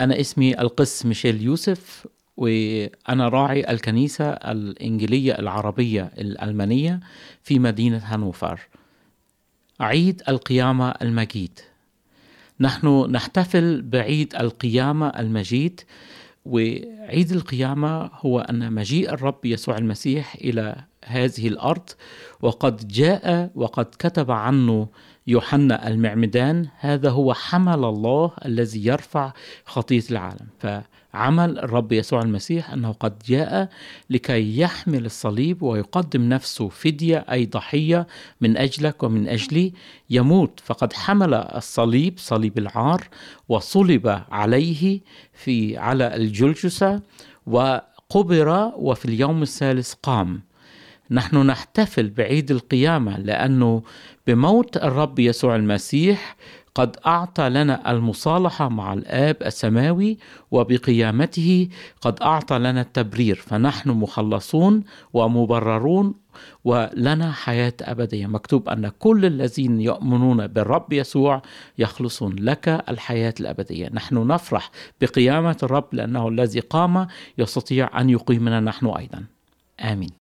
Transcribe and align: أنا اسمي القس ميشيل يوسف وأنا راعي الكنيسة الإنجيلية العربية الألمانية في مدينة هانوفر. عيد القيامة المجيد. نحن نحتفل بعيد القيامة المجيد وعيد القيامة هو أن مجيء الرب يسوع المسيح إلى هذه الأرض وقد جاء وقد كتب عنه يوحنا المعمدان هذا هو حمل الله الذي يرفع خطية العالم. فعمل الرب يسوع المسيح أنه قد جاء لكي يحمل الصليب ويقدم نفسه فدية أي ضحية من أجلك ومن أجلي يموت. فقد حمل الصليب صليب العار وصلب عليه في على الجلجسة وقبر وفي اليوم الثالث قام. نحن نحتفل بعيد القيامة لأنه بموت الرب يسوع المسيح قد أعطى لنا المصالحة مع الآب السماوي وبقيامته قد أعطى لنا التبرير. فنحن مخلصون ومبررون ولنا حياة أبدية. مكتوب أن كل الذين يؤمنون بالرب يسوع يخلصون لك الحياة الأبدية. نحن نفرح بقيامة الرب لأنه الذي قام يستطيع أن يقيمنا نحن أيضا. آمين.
أنا 0.00 0.20
اسمي 0.20 0.60
القس 0.60 1.06
ميشيل 1.06 1.42
يوسف 1.42 2.06
وأنا 2.36 3.28
راعي 3.28 3.70
الكنيسة 3.70 4.30
الإنجيلية 4.30 5.38
العربية 5.38 6.10
الألمانية 6.18 7.00
في 7.42 7.58
مدينة 7.58 7.98
هانوفر. 8.04 8.60
عيد 9.80 10.22
القيامة 10.28 10.90
المجيد. 10.90 11.60
نحن 12.60 13.10
نحتفل 13.10 13.82
بعيد 13.82 14.34
القيامة 14.34 15.08
المجيد 15.08 15.80
وعيد 16.44 17.32
القيامة 17.32 18.10
هو 18.12 18.40
أن 18.40 18.72
مجيء 18.72 19.12
الرب 19.12 19.44
يسوع 19.44 19.78
المسيح 19.78 20.34
إلى 20.34 20.84
هذه 21.04 21.48
الأرض 21.48 21.90
وقد 22.40 22.88
جاء 22.88 23.50
وقد 23.54 23.84
كتب 23.84 24.30
عنه 24.30 24.88
يوحنا 25.28 25.88
المعمدان 25.88 26.68
هذا 26.78 27.10
هو 27.10 27.34
حمل 27.34 27.84
الله 27.84 28.30
الذي 28.44 28.86
يرفع 28.86 29.32
خطية 29.64 30.02
العالم. 30.10 30.46
فعمل 30.58 31.58
الرب 31.58 31.92
يسوع 31.92 32.22
المسيح 32.22 32.70
أنه 32.70 32.92
قد 32.92 33.18
جاء 33.26 33.68
لكي 34.10 34.58
يحمل 34.58 35.06
الصليب 35.06 35.62
ويقدم 35.62 36.28
نفسه 36.28 36.68
فدية 36.68 37.24
أي 37.32 37.46
ضحية 37.46 38.06
من 38.40 38.56
أجلك 38.56 39.02
ومن 39.02 39.28
أجلي 39.28 39.72
يموت. 40.10 40.60
فقد 40.64 40.92
حمل 40.92 41.34
الصليب 41.34 42.14
صليب 42.18 42.58
العار 42.58 43.08
وصلب 43.48 44.22
عليه 44.30 45.00
في 45.32 45.76
على 45.76 46.16
الجلجسة 46.16 47.00
وقبر 47.46 48.72
وفي 48.76 49.04
اليوم 49.04 49.42
الثالث 49.42 49.92
قام. 50.02 50.47
نحن 51.10 51.36
نحتفل 51.36 52.10
بعيد 52.10 52.50
القيامة 52.50 53.18
لأنه 53.18 53.82
بموت 54.26 54.76
الرب 54.76 55.18
يسوع 55.18 55.56
المسيح 55.56 56.36
قد 56.74 56.96
أعطى 57.06 57.48
لنا 57.48 57.90
المصالحة 57.90 58.68
مع 58.68 58.92
الآب 58.92 59.36
السماوي 59.46 60.18
وبقيامته 60.50 61.68
قد 62.00 62.22
أعطى 62.22 62.58
لنا 62.58 62.80
التبرير. 62.80 63.36
فنحن 63.36 63.90
مخلصون 63.90 64.84
ومبررون 65.12 66.14
ولنا 66.64 67.32
حياة 67.32 67.72
أبدية. 67.82 68.26
مكتوب 68.26 68.68
أن 68.68 68.88
كل 68.88 69.24
الذين 69.24 69.80
يؤمنون 69.80 70.46
بالرب 70.46 70.92
يسوع 70.92 71.42
يخلصون 71.78 72.36
لك 72.38 72.68
الحياة 72.88 73.34
الأبدية. 73.40 73.90
نحن 73.92 74.26
نفرح 74.26 74.70
بقيامة 75.00 75.56
الرب 75.62 75.88
لأنه 75.92 76.28
الذي 76.28 76.60
قام 76.60 77.06
يستطيع 77.38 78.00
أن 78.00 78.10
يقيمنا 78.10 78.60
نحن 78.60 78.86
أيضا. 78.86 79.24
آمين. 79.80 80.10